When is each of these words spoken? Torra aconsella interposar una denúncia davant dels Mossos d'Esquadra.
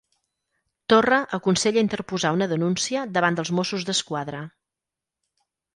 Torra 0.93 1.19
aconsella 1.39 1.83
interposar 1.87 2.33
una 2.39 2.49
denúncia 2.55 3.07
davant 3.19 3.41
dels 3.41 3.53
Mossos 3.61 3.89
d'Esquadra. 3.91 4.45